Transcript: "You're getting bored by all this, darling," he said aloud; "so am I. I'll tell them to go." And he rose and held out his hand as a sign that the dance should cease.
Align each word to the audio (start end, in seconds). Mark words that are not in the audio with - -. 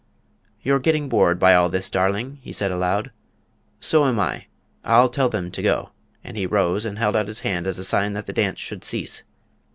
"You're 0.63 0.79
getting 0.79 1.09
bored 1.09 1.37
by 1.37 1.53
all 1.53 1.69
this, 1.69 1.87
darling," 1.87 2.39
he 2.41 2.51
said 2.51 2.71
aloud; 2.71 3.11
"so 3.79 4.05
am 4.05 4.19
I. 4.19 4.47
I'll 4.83 5.09
tell 5.09 5.29
them 5.29 5.51
to 5.51 5.61
go." 5.61 5.91
And 6.23 6.35
he 6.35 6.47
rose 6.47 6.85
and 6.85 6.97
held 6.97 7.15
out 7.15 7.27
his 7.27 7.41
hand 7.41 7.67
as 7.67 7.77
a 7.77 7.83
sign 7.83 8.13
that 8.13 8.25
the 8.25 8.33
dance 8.33 8.59
should 8.59 8.83
cease. 8.83 9.21